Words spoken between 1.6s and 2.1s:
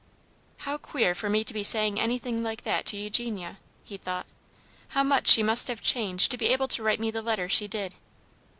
saying